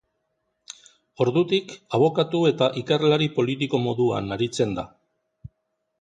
Ordutik 1.25 1.75
abokatu 1.99 2.41
eta 2.53 2.71
ikerlari 2.83 3.27
politiko 3.39 3.83
moduan 3.87 4.37
aritzen 4.37 4.75
da. 4.81 4.91